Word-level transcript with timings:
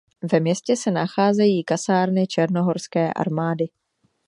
Ve 0.31 0.39
městě 0.39 0.75
se 0.75 0.91
nacházejí 0.91 1.63
kasárny 1.63 2.27
Černohorské 2.27 3.13
armády. 3.13 3.65